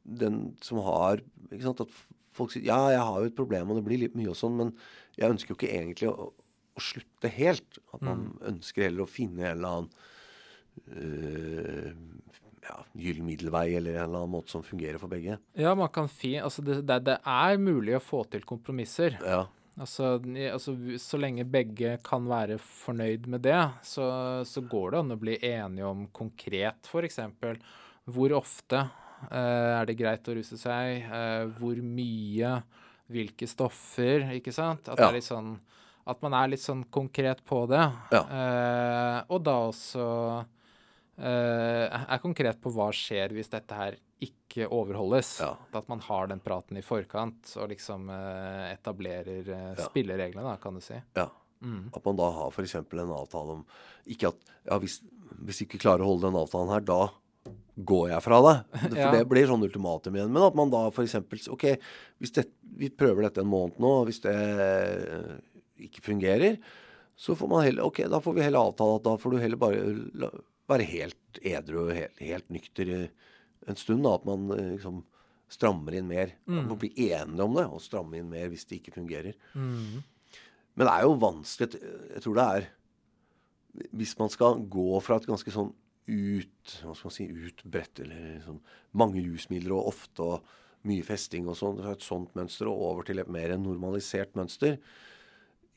[0.06, 1.94] den som har ikke sant, At
[2.36, 4.58] folk sier ja, jeg har jo et problem, og det blir litt mye og sånn,
[4.60, 4.74] men
[5.16, 6.30] jeg ønsker jo ikke egentlig å,
[6.76, 7.80] å slutte helt.
[7.96, 9.90] At man ønsker heller å finne en eller annen
[10.92, 11.92] øh,
[12.66, 15.38] ja, gyllen middelvei, eller en eller annen måte som fungerer for begge.
[15.60, 19.20] Ja, man kan fi, altså det, det, det er mulig å få til kompromisser.
[19.24, 19.46] Ja.
[19.76, 20.14] Altså,
[20.54, 24.06] altså, så lenge begge kan være fornøyd med det, så,
[24.48, 27.20] så går det an å bli enige om konkret, f.eks.
[28.16, 28.86] Hvor ofte
[29.32, 31.06] er det greit å ruse seg?
[31.12, 32.56] Eh, hvor mye?
[33.12, 34.26] Hvilke stoffer?
[34.40, 34.88] Ikke sant?
[34.90, 35.22] At, det Ja.
[35.22, 35.60] sånn,
[36.08, 37.84] at man er litt sånn konkret på det.
[38.12, 38.24] Ja.
[38.26, 40.08] Eh, og da også
[41.18, 45.40] eh, er konkret på hva skjer hvis dette her ikke overholdes.
[45.44, 45.54] Ja.
[45.76, 49.86] At man har den praten i forkant og liksom eh, etablerer eh, Ja.
[49.90, 51.00] spillereglene, da, kan du si.
[51.16, 51.30] ja.
[51.66, 51.88] Mm.
[51.96, 52.76] At man da har f.eks.
[52.76, 53.62] en avtale om
[54.12, 54.36] Ikke at
[54.68, 55.00] ja, hvis,
[55.40, 56.98] hvis du ikke klarer å holde den avtalen her, da
[57.76, 58.62] går jeg fra deg.
[58.92, 59.12] For Ja.
[59.12, 60.32] det blir sånn ultimatum igjen.
[60.32, 61.16] Men at man da f.eks.
[61.52, 61.66] OK,
[62.24, 62.46] hvis det,
[62.80, 65.34] vi prøver dette en måned nå, og hvis det eh,
[65.90, 66.60] ikke fungerer,
[67.20, 69.60] så får man heller OK, da får vi heller avtale at da får du heller
[69.60, 70.32] bare
[70.72, 72.94] være helt edru og helt, helt nykter
[73.68, 74.04] en stund.
[74.08, 75.04] da, At man eh, liksom
[75.52, 76.32] strammer inn mer.
[76.48, 76.56] Mm.
[76.64, 79.36] Man må bli enige om det og stramme inn mer hvis det ikke fungerer.
[79.54, 80.00] Mm.
[80.76, 82.66] Men det er jo vanskelig Jeg tror det er
[83.96, 85.70] Hvis man skal gå fra et ganske sånn
[86.06, 88.62] ut Hva skal man si utbredt eller liksom,
[88.98, 90.54] mange rusmidler og ofte og
[90.86, 94.78] mye festing og sånn, et sånt mønster og over til et mer normalisert mønster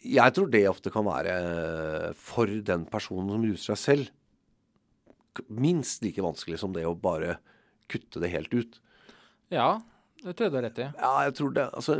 [0.05, 4.11] Jeg tror det ofte kan være for den personen som ruser seg selv,
[5.49, 7.39] minst like vanskelig som det å bare
[7.89, 8.79] kutte det helt ut.
[9.55, 9.79] Ja,
[10.19, 10.87] det tror jeg du har rett i.
[10.99, 11.65] Ja, jeg tror det.
[11.79, 11.97] Altså,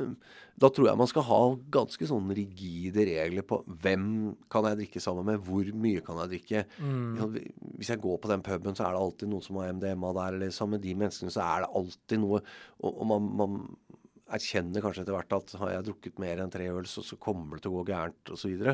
[0.59, 1.41] da tror jeg man skal ha
[1.79, 4.07] ganske sånn rigide regler på hvem
[4.51, 6.65] kan jeg drikke sammen med, hvor mye kan jeg drikke.
[6.83, 7.37] Mm.
[7.79, 10.39] hvis jeg går på den puben, så er det alltid noen som har MDMA der,
[10.39, 12.43] eller sammen med de menneskene, så er det alltid noe.
[12.81, 13.61] Og, og man, man
[14.35, 17.57] erkjenner kanskje etter hvert at har jeg drukket mer enn tre øl, så, så kommer
[17.57, 18.67] det til å gå gærent, osv.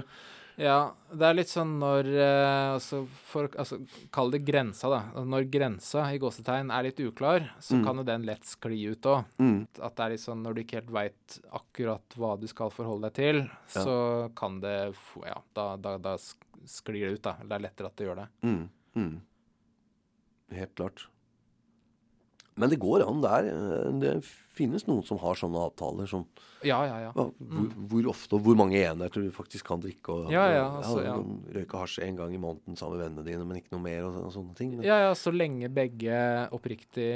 [0.61, 3.81] Ja, det er litt sånn når eh, altså, for, altså,
[4.15, 5.25] Kall det grensa, da.
[5.27, 9.33] Når grensa i gåsetegn er litt uklar, så kan jo den lett skli ut òg.
[9.43, 9.57] Mm.
[9.81, 13.11] At det er litt sånn når du ikke helt veit akkurat hva du skal forholde
[13.11, 13.43] deg til,
[13.75, 13.97] så
[14.39, 14.77] kan det
[15.25, 17.37] Ja, da, da, da sklir det ut, da.
[17.43, 18.29] Det er lettere at det gjør det.
[18.47, 18.63] Mm.
[18.95, 19.15] Mm.
[20.55, 21.09] Helt klart.
[22.57, 23.47] Men det går an der.
[24.01, 24.11] Det
[24.55, 26.27] finnes noen som har sånne avtaler som
[26.65, 27.11] Ja, ja, ja.
[27.13, 27.33] Mm.
[27.37, 30.15] hvor, hvor ofte og hvor mange enheter du faktisk kan drikke.
[30.15, 31.17] Og, Ja, ja, altså, ja.
[31.57, 34.21] Røyke hasj en gang i måneden sammen med vennene dine, men ikke noe mer og,
[34.29, 34.71] og sånne ting.
[34.77, 36.15] Men, Ja, ja, så lenge begge
[36.55, 37.09] oppriktig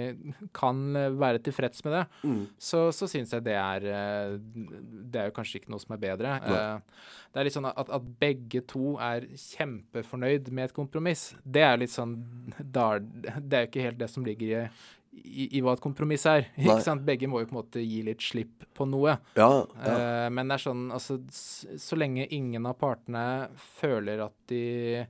[0.53, 2.43] kan eh, være tilfreds med det, Mm.
[2.59, 4.35] så, så syns jeg det er eh,
[5.09, 6.35] Det er jo kanskje ikke noe som er bedre.
[6.43, 11.35] Eh, Det er litt sånn at, at begge to er kjempefornøyd med et kompromiss.
[11.45, 12.15] Det er litt sånn
[12.59, 14.63] da, Det er jo ikke helt det som ligger i,
[15.13, 16.49] i, i hva et kompromiss er.
[16.59, 17.05] Ikke sant?
[17.07, 19.17] Begge må jo på en måte gi litt slipp på noe.
[19.39, 19.49] ja,
[19.85, 19.95] ja.
[19.95, 23.25] Uh, men det er sånn, altså, så lenge ingen av partene
[23.79, 25.07] føler at de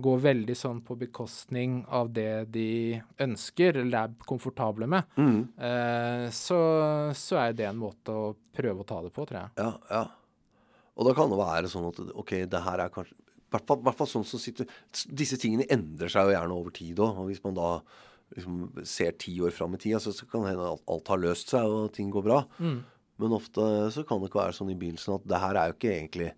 [0.00, 5.42] går veldig sånn på bekostning av det de ønsker, eller er komfortable med, Mm.
[5.60, 6.60] uh, så,
[7.18, 9.52] så er det en måte å prøve å ta det på, tror jeg.
[9.60, 10.06] ja, ja.
[11.00, 13.16] Og da kan det være sånn at ok, det her er kanskje
[13.50, 17.18] hvert fall, sånn som sitter, Disse tingene endrer seg jo gjerne over tid òg.
[17.26, 17.70] Hvis man da
[18.36, 21.20] liksom ser ti år fram i tida, så, så kan det hende at alt har
[21.22, 22.40] løst seg og ting går bra.
[23.20, 23.60] Men ofte
[23.92, 26.30] så kan det ikke være sånn i begynnelsen at det her er jo ikke egentlig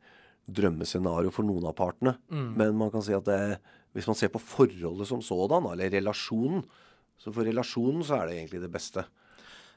[0.53, 2.17] drømmescenario for noen av partene.
[2.59, 3.59] Men man kan si at det,
[3.95, 6.65] hvis man ser på forholdet som sådan, eller relasjonen
[7.23, 9.05] Så for relasjonen så er det egentlig det beste.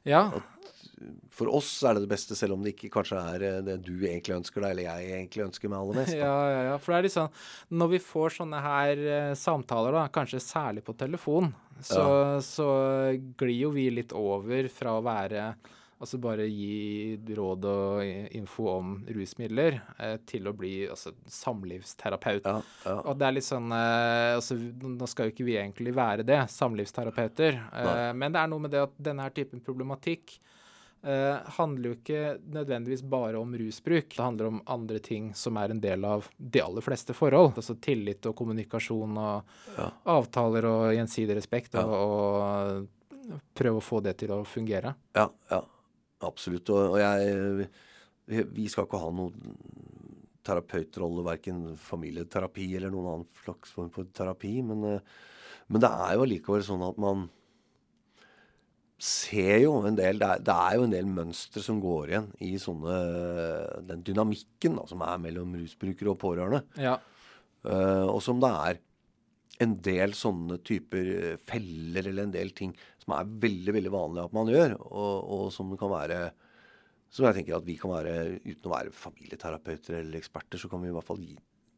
[0.06, 0.30] Ja,
[1.34, 3.94] For oss er det det beste, selv om det ikke kanskje er eh, det du
[3.98, 6.14] egentlig ønsker deg, eller jeg egentlig ønsker meg aller mest.
[6.14, 6.20] Da.
[6.28, 6.76] ja, ja, ja.
[6.80, 10.86] For det er litt sånn Når vi får sånne her eh, samtaler, da, kanskje særlig
[10.88, 11.52] på telefon,
[11.84, 12.06] så,
[12.46, 12.68] så
[13.36, 15.50] glir jo vi litt over fra å være
[16.02, 22.44] altså bare gi råd og info om rusmidler, eh, til å bli altså, samlivsterapeut.
[22.46, 22.98] Ja, ja.
[23.06, 26.42] Og det er litt sånn eh, altså, Nå skal jo ikke vi egentlig være det,
[26.52, 30.36] samlivsterapeuter, eh, men det er noe med det at denne her typen problematikk
[31.06, 32.24] eh, handler jo ikke
[32.56, 34.10] nødvendigvis bare om rusbruk.
[34.16, 37.54] Det handler om andre ting som er en del av de aller fleste forhold.
[37.56, 39.90] Altså tillit og kommunikasjon og Ja.
[40.18, 44.96] avtaler og gjensidig respekt, og, og prøve å få det til å fungere.
[45.16, 45.62] Ja, ja,
[46.24, 46.70] absolutt.
[46.72, 47.68] Og, og jeg
[48.26, 49.56] vi, skal ikke ha noen
[50.46, 54.60] terapeutrolle, verken familieterapi eller noen annen slags form for terapi.
[54.66, 55.18] Men, eh,
[55.70, 57.28] men det er jo allikevel sånn at man
[59.02, 62.28] ser jo en del Det er, det er jo en del mønstre som går igjen
[62.46, 62.94] i sånne
[63.90, 66.62] Den dynamikken da, som er mellom rusbrukere og pårørende.
[66.80, 66.96] Ja.
[67.66, 68.80] Uh, og som det er
[69.64, 74.24] en del sånne typer eh, feller eller en del ting som er veldig veldig vanlig
[74.26, 76.20] at man gjør, og, og som kan være
[77.16, 78.14] Som jeg tenker at vi kan være,
[78.44, 81.36] uten å være familieterapeuter eller eksperter, så kan vi i hvert fall gi,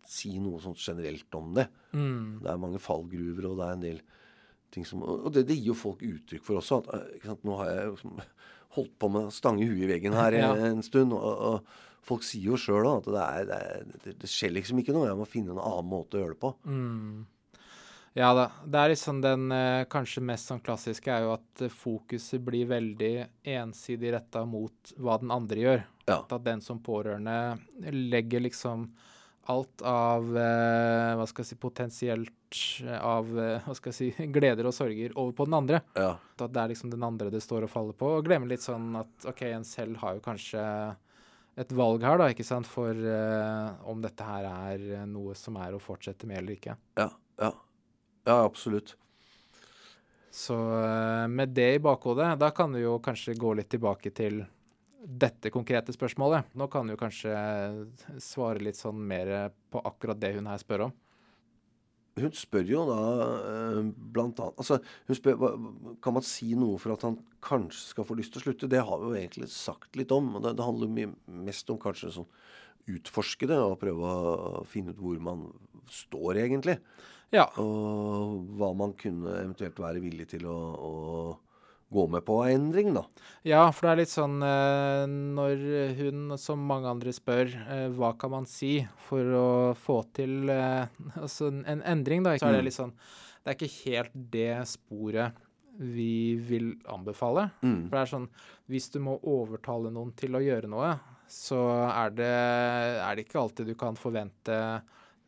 [0.08, 1.68] si noe sånt generelt om det.
[1.94, 2.40] Mm.
[2.42, 4.00] Det er mange fallgruver, og det er en del
[4.74, 6.80] ting som Og det, det gir jo folk uttrykk for også.
[6.82, 8.16] At, eh, nå har jeg
[8.80, 10.50] holdt på med å stange huet i veggen her Ja.
[10.72, 11.13] en stund.
[11.13, 13.62] Og, og folk sier jo sjøl at det, er, det,
[14.08, 15.10] er, det skjer liksom ikke noe.
[15.12, 16.56] Jeg må finne en annen måte å gjøre det på.
[16.66, 17.28] Mm.
[18.17, 18.47] Ja da.
[18.65, 22.65] Det er liksom den eh, kanskje mest sånn klassiske er jo at eh, fokuset blir
[22.71, 23.12] veldig
[23.53, 25.84] ensidig retta mot hva den andre gjør.
[26.10, 26.23] Ja.
[26.23, 27.60] At den som pårørende
[27.93, 28.88] legger liksom
[29.53, 32.34] alt av eh, hva skal jeg si, potensielt
[32.97, 35.84] av hva skal jeg si, gleder og sorger over på den andre.
[35.93, 36.15] Ja.
[36.17, 38.15] At det er liksom den andre det står og faller på.
[38.17, 40.65] Og glemmer litt sånn at OK, en selv har jo kanskje
[41.58, 45.77] et valg her, da, ikke sant, for eh, om dette her er noe som er
[45.77, 46.77] å fortsette med eller ikke.
[46.97, 47.12] Ja,
[47.45, 47.53] ja.
[48.28, 48.94] Ja absolutt.
[50.38, 54.44] Så eh, med det i bakhodet, da kan du jo kanskje gå litt tilbake til
[55.08, 56.52] dette konkrete spørsmålet.
[56.60, 57.34] Nå kan du kanskje
[58.22, 60.96] svare litt sånn mer på akkurat det hun her spør om.
[62.18, 63.02] Hun spør jo da
[63.38, 63.82] eh,
[64.13, 65.58] blant annet Altså, hun spør
[66.02, 68.70] Kan man si noe for at han kanskje skal få lyst til å slutte?
[68.72, 70.32] Det har vi jo egentlig sagt litt om.
[70.36, 71.12] og Det, det handler mye
[71.46, 72.32] mest om kanskje sånn
[72.88, 75.46] utforske det og prøve å finne ut hvor man
[75.92, 76.78] står egentlig.
[77.36, 77.50] Ja.
[77.60, 80.94] Og hva man kunne eventuelt være villig til å, å
[81.92, 83.04] gå med på av endring, da.
[83.48, 85.62] Ja, for det er litt sånn eh, når
[86.00, 89.48] hun, som mange andre, spør eh, hva kan man si for å
[89.80, 90.88] få til eh,
[91.20, 92.70] altså en, en endring, da, så er det Mm.
[92.70, 95.44] litt sånn Det er ikke helt det sporet
[95.78, 97.52] vi vil anbefale.
[97.62, 97.84] Mm.
[97.88, 98.30] For det er sånn
[98.68, 100.96] Hvis du må overtale noen til å gjøre noe,
[101.30, 101.60] så
[101.92, 102.32] er det,
[103.06, 104.58] er det ikke alltid du kan forvente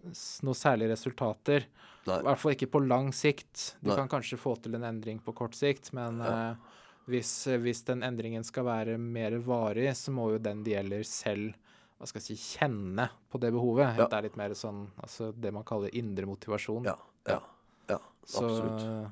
[0.03, 1.65] noe særlige resultater.
[2.07, 2.19] Nei.
[2.19, 3.75] I hvert fall ikke på lang sikt.
[3.83, 3.97] Du Nei.
[3.99, 6.51] kan kanskje få til en endring på kort sikt, men Ja.
[6.51, 6.77] uh,
[7.09, 11.57] hvis, hvis den endringen skal være mer varig, så må jo den det gjelder selv
[11.99, 13.97] hva skal jeg si, kjenne på det behovet.
[13.97, 14.07] Ja.
[14.07, 16.87] Det er litt mer sånn altså det man kaller indre motivasjon.
[16.87, 16.95] Ja.
[17.27, 17.41] Ja.
[17.91, 19.11] ja så absolutt.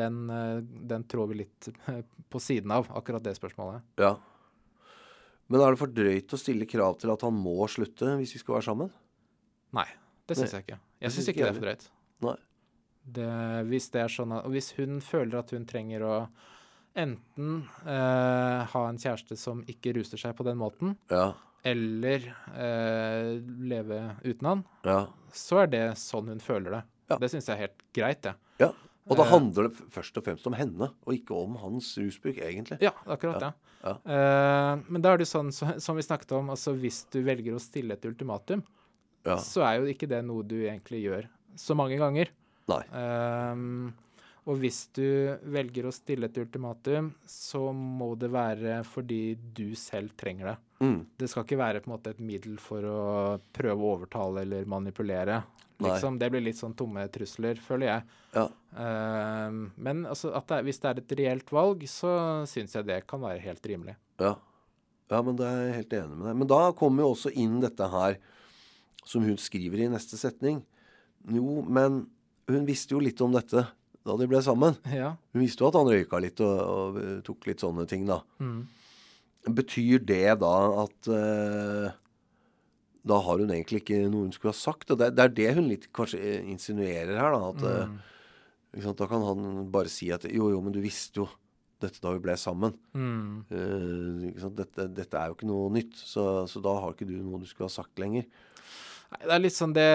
[0.00, 0.62] den, eh,
[0.94, 1.68] den trår vi litt
[2.32, 3.84] på siden av, akkurat det spørsmålet.
[4.00, 4.14] Ja.
[5.50, 8.40] Men er det for drøyt å stille krav til at han må slutte hvis vi
[8.40, 8.92] skal være sammen?
[9.76, 9.86] Nei,
[10.26, 10.78] det syns jeg ikke.
[11.00, 11.84] Jeg syns ikke det er for drøyt.
[12.26, 12.36] Nei.
[13.10, 13.28] Det,
[13.70, 16.14] hvis det er sånn at, og hvis hun føler at hun trenger å
[17.00, 21.32] enten eh, ha en kjæreste som ikke ruser seg på den måten, Ja.
[21.64, 23.38] eller eh,
[23.70, 25.06] leve uten han, Ja.
[25.32, 26.82] så er det sånn hun føler det.
[27.10, 27.16] Ja.
[27.18, 28.34] Det syns jeg er helt greit, det.
[28.58, 28.72] ja.
[29.10, 29.30] Og da Eh.
[29.30, 32.78] handler det først og fremst om henne, og ikke om hans rusbruk, egentlig.
[32.80, 33.52] Ja, akkurat det.
[33.82, 33.94] Ja.
[34.04, 37.54] Eh, men da er det sånn så, som vi snakket om, altså hvis du velger
[37.56, 38.62] å stille et ultimatum,
[39.26, 39.36] Ja.
[39.44, 41.26] så er jo ikke det noe du egentlig gjør
[41.58, 42.30] så mange ganger.
[42.70, 42.82] Nei.
[42.94, 43.90] Um,
[44.48, 50.14] og hvis du velger å stille et ultimatum, så må det være fordi du selv
[50.18, 50.56] trenger det.
[50.80, 51.00] Mm.
[51.20, 53.00] Det skal ikke være på en måte et middel for å
[53.52, 55.42] prøve å overtale eller manipulere.
[55.80, 58.16] Liksom, det blir litt sånn tomme trusler, føler jeg.
[58.34, 58.46] Ja.
[58.76, 62.12] Um, men altså, at det, hvis det er et reelt valg, så
[62.48, 63.96] syns jeg det kan være helt rimelig.
[64.20, 64.34] Ja.
[65.12, 66.42] ja, men det er jeg helt enig med deg.
[66.42, 68.18] Men da kommer jo også inn dette her
[69.06, 70.62] som hun skriver i neste setning.
[71.30, 72.04] Jo, men
[72.50, 73.66] hun visste jo litt om dette
[74.06, 74.76] da de ble sammen.
[74.88, 75.14] Ja.
[75.34, 78.20] Hun visste jo at han røyka litt og, og eh, tok litt sånne ting, da.
[78.40, 78.62] Mm.
[79.56, 81.92] Betyr det da at uh,
[83.08, 84.90] Da har hun egentlig ikke noe hun skulle ha sagt?
[84.92, 87.52] Og det, det er det hun litt kanskje insinuerer her, da.
[87.52, 88.00] At eh, Mm.
[88.76, 91.28] ikke sant, Da kan han bare si at jo, jo, men du visste jo
[91.80, 92.74] dette da vi ble sammen.
[92.92, 93.30] Mm.
[93.48, 94.50] Uh?
[94.52, 97.48] Dette, dette er jo ikke noe nytt, så, så da har ikke du noe du
[97.48, 98.28] skulle ha sagt lenger.
[99.10, 99.86] Det er litt sånn det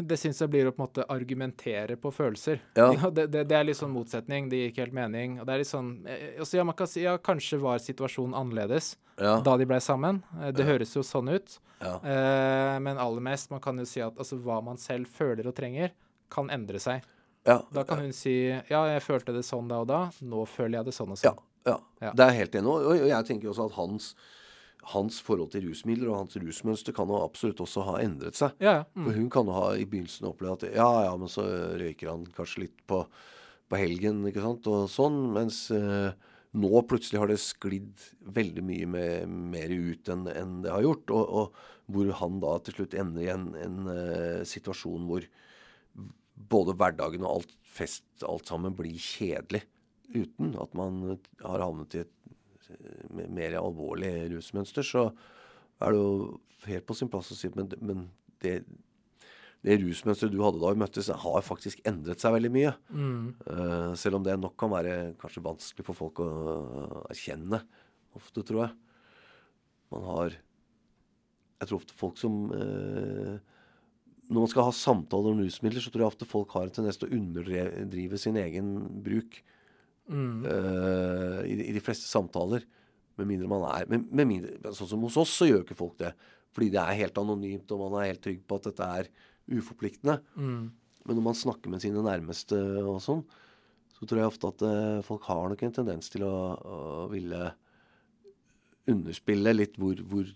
[0.00, 2.62] Det syns jeg blir å på en måte argumentere på følelser.
[2.78, 2.88] Ja.
[3.16, 4.48] det, det, det er litt sånn motsetning.
[4.48, 5.34] Det gir ikke helt mening.
[5.42, 8.36] Og det er litt sånn eh, altså, ja, Man kan si ja, kanskje var situasjonen
[8.38, 9.38] annerledes Ja.
[9.44, 10.22] da de ble sammen.
[10.40, 11.58] Det Det høres jo sånn ut.
[11.84, 11.98] Ja.
[12.00, 15.54] Eh, men aller mest, man kan jo si at altså, hva man selv føler og
[15.56, 15.92] trenger,
[16.32, 17.04] kan endre seg.
[17.46, 17.60] ja.
[17.72, 20.88] Da kan hun si ja, jeg følte det sånn da og da, nå føler jeg
[20.88, 21.36] det sånn og sånn.
[21.36, 21.76] Ja, ja.
[22.08, 22.10] Ja.
[22.16, 22.72] Det er helt enig.
[22.72, 24.08] Og jeg tenker også at hans,
[24.92, 28.54] hans forhold til rusmidler og hans rusmønster kan jo absolutt også ha endret seg.
[28.62, 28.84] Ja, ja.
[28.94, 29.08] Mm.
[29.08, 31.46] For hun kan jo ha i begynnelsen opplevd at ja, ja, men så
[31.80, 33.02] røyker han kanskje litt på,
[33.66, 35.18] på helgen, ikke sant, og sånn.
[35.34, 36.14] Mens eh,
[36.56, 38.04] nå plutselig har det sklidd
[38.36, 41.14] veldig mye med, mer ut enn en det har gjort.
[41.16, 45.26] Og, og hvor han da til slutt ender i en, en uh, situasjon hvor
[46.50, 49.62] både hverdagen og alt fest, alt sammen, blir kjedelig.
[50.14, 52.15] Uten at man har havnet i et
[53.10, 55.08] mer alvorlig rusmønster, så
[55.82, 56.10] er det jo
[56.66, 58.06] helt på sin plass å si men, men
[58.42, 58.60] det,
[59.66, 62.72] det rusmønsteret du hadde da vi møttes, har faktisk endret seg veldig mye.
[63.50, 66.30] Eh, selv om det nok kan være kanskje vanskelig for folk å
[67.10, 67.62] erkjenne
[68.16, 68.76] ofte, tror jeg.
[69.94, 70.36] Man har
[71.60, 73.36] Jeg tror ofte folk som uh,
[74.26, 76.98] Når man skal ha samtaler om rusmidler, så tror jeg ofte folk har en tendens
[76.98, 78.72] til å underdrive sin egen
[79.06, 79.38] bruk
[80.10, 82.64] eh, i, de- i de fleste samtaler.
[83.16, 85.96] Med mindre man er med, med mindre, Sånn som hos oss, så gjør ikke folk
[86.02, 86.10] det.
[86.56, 89.08] Fordi det er helt anonymt, og man er helt trygg på at dette er
[89.56, 90.18] uforpliktende.
[90.36, 93.22] Men når man snakker med sine nærmeste og sånn,
[93.96, 96.78] så tror jeg ofte at uh, folk har nok en tendens til å, å
[97.12, 97.46] ville
[98.90, 100.28] underspille litt hvor, hvor,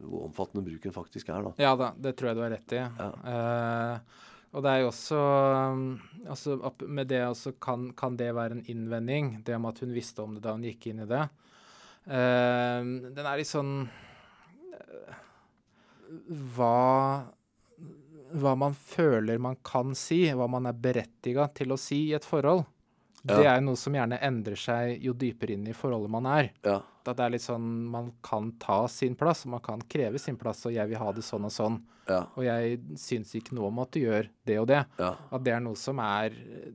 [0.00, 1.52] hvor omfattende bruken faktisk er, da.
[1.60, 2.80] Ja da, det tror jeg du har rett i.
[2.80, 5.18] Eh, og det er jo også
[5.70, 5.82] um,
[6.26, 6.56] altså,
[6.90, 10.34] Med det også kan, kan det være en innvending, det om at hun visste om
[10.36, 11.22] det da hun gikk inn i det.
[12.10, 12.82] Uh,
[13.14, 13.74] den er litt sånn
[14.74, 15.20] uh,
[16.56, 17.28] Hva
[18.40, 22.26] Hva man føler man kan si, hva man er berettiga til å si i et
[22.26, 22.64] forhold,
[23.26, 26.50] det er noe som gjerne endrer seg jo dypere inn i forholdet man er.
[26.64, 26.78] Ja.
[27.04, 30.38] At det er litt sånn Man kan ta sin plass, og man kan kreve sin
[30.40, 31.80] plass, og jeg vil ha det sånn og sånn.
[32.10, 32.22] Ja.
[32.36, 34.80] Og jeg syns ikke noe om at du gjør det og det.
[35.00, 35.12] Ja.
[35.30, 36.70] At det er noe som er eh,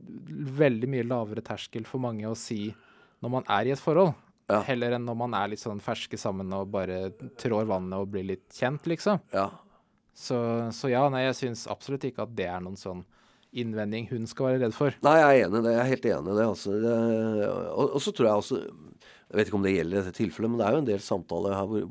[0.62, 2.70] veldig mye lavere terskel for mange å si
[3.24, 4.14] når man er i et forhold.
[4.52, 4.62] Ja.
[4.68, 7.10] Heller enn når man er litt sånn ferske sammen og bare
[7.42, 9.24] trår vannet og blir litt kjent, liksom.
[9.34, 9.50] ja.
[10.16, 10.38] Så,
[10.72, 13.02] så ja, nei, jeg syns absolutt ikke at det er noen sånn
[13.62, 14.96] innvending hun skal være redd for.
[15.06, 15.74] Nei, jeg er enig i det.
[15.76, 16.48] Jeg er helt enig i det.
[16.52, 16.76] Altså.
[16.84, 16.96] det
[17.72, 20.52] og, og så tror jeg også Jeg vet ikke om det gjelder i dette tilfellet,
[20.52, 21.86] men det er jo en del samtaler her hvor,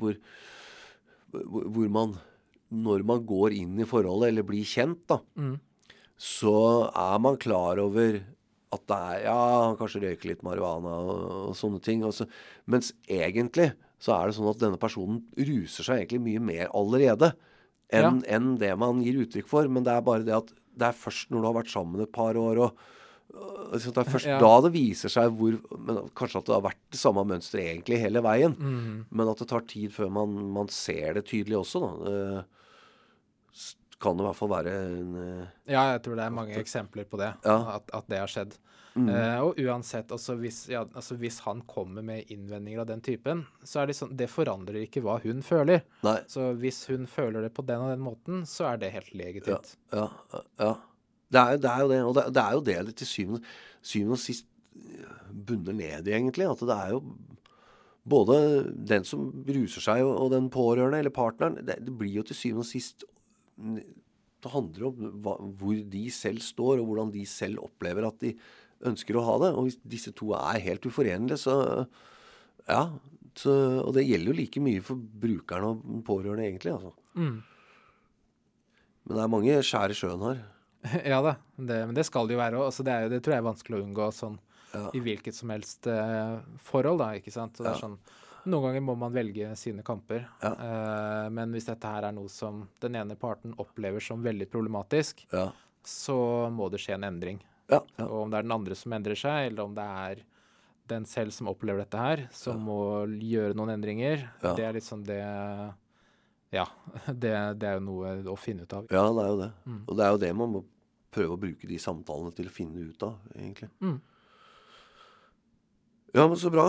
[1.33, 2.15] hvor, hvor, man
[2.85, 5.19] Når man går inn i forholdet, eller blir kjent, da,
[6.15, 6.57] så
[6.89, 8.21] er man klar over
[8.75, 12.05] at det er Ja, kanskje røyke litt marihuana og, og sånne ting.
[12.07, 12.27] Også.
[12.65, 17.31] mens egentlig så er det sånn at denne personen ruser seg egentlig mye mer allerede
[17.93, 19.69] enn enn det man gir uttrykk for.
[19.71, 22.11] Men det er bare det at det er først når du har vært sammen et
[22.15, 22.85] par år og
[23.35, 24.35] og Det er først Ja.
[24.39, 27.97] da det viser seg hvor men Kanskje at det har vært det samme mønsteret egentlig
[27.99, 28.53] hele veien.
[29.11, 31.89] Men at det tar tid før man, man ser det tydelig også, da.
[32.11, 32.43] Eh,
[33.99, 37.07] kan det i hvert fall være en eh, Ja, jeg tror det er mange eksempler
[37.09, 37.31] på det.
[37.43, 37.57] Ja.
[37.79, 38.55] At, at det har skjedd.
[38.95, 43.43] Eh, og uansett, altså hvis, ja, altså hvis han kommer med innvendinger av den typen,
[43.67, 45.83] så er det sånn Det forandrer ikke hva hun føler.
[46.07, 46.17] Nei.
[46.31, 49.75] Så hvis hun føler det på den og den måten, så er det helt legitimt.
[49.91, 50.09] ja,
[50.61, 50.73] ja.
[51.25, 52.01] Det, er, det er jo det.
[52.05, 54.47] Og det, det er jo det det til syvende, syvende og sist
[54.79, 55.15] eh,
[55.49, 56.47] bunner ned i, egentlig.
[56.47, 57.01] At det er jo
[58.05, 58.39] både
[58.93, 61.59] den som ruser seg, og, og den pårørende eller partneren.
[61.65, 63.07] Det, det blir jo til syvende og sist
[64.45, 68.35] Det handler om hva, hvor de selv står, og hvordan de selv opplever at de
[68.83, 69.51] ønsker å ha det.
[69.55, 71.87] Og hvis disse to er helt uforenlige, så
[72.67, 72.89] Ja.
[73.35, 73.51] Så,
[73.83, 76.71] og det gjelder jo like mye for brukerne og pårørende, egentlig.
[76.71, 76.93] altså.
[79.05, 80.39] Men det er mange skjær i sjøen her.
[81.11, 82.67] ja da, det, men det skal det jo være òg.
[82.69, 84.37] Altså, det, er det tror jeg er vanskelig å unngå sånn
[84.75, 84.89] Ja.
[84.93, 87.55] i hvilket som helst eh, forhold, da, ikke sant.
[87.57, 87.83] Så det er Ja.
[87.87, 87.97] sånn
[88.45, 90.27] Noen ganger må man velge sine kamper.
[90.43, 90.51] Ja.
[90.53, 95.23] Eh, men hvis dette her er noe som den ene parten opplever som veldig problematisk,
[95.33, 95.47] Ja.
[95.83, 97.39] så må det skje en endring.
[97.71, 98.05] Ja, ja.
[98.05, 100.19] Og om det er den andre som endrer seg, eller om det er
[100.87, 102.77] den selv som opplever dette her, som må
[103.09, 104.53] gjøre noen endringer, Ja.
[104.53, 105.21] det er sånn det
[106.53, 106.67] Ja.
[107.07, 108.85] Det, det er jo noe å finne ut av.
[108.93, 109.51] ja, det er jo det.
[109.87, 110.63] Og det er jo det man må
[111.11, 113.69] prøve å bruke de samtalene til å finne ut av, egentlig.
[113.81, 113.97] Mm.
[116.15, 116.67] Ja, men så bra.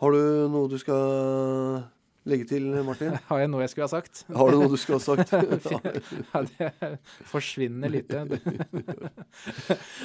[0.00, 1.84] Har du noe du skal
[2.28, 3.16] legge til, Martin?
[3.28, 4.24] Har jeg noe jeg skulle ha sagt?
[4.32, 5.32] Har du noe du skulle ha sagt?
[6.34, 6.90] Ja, det
[7.30, 8.24] forsvinner lite.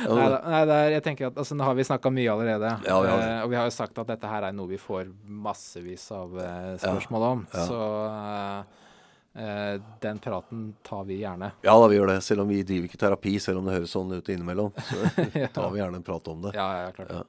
[0.10, 2.74] Nei, nei er, jeg tenker at altså, Nå har vi snakka mye allerede.
[2.88, 4.80] Ja, vi har eh, og vi har jo sagt at dette her er noe vi
[4.82, 5.10] får
[5.48, 7.48] massevis av eh, spørsmål om.
[7.54, 7.66] Ja.
[7.70, 8.86] Så eh,
[9.34, 11.52] Eh, den praten tar vi gjerne.
[11.62, 12.22] Ja da, vi gjør det.
[12.22, 14.74] Selv om vi driver ikke terapi, selv om det høres sånn ut innimellom.
[14.76, 16.56] Så tar vi gjerne en prat om det.
[16.58, 17.14] Ja, ja, klart.
[17.14, 17.22] Ja.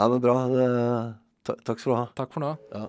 [0.00, 0.36] Nei, men bra.
[0.64, 2.06] Eh, takk skal du ha.
[2.18, 2.54] Takk for nå.
[2.72, 2.88] Ja.